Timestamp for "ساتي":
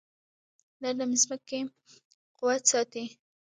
2.71-3.03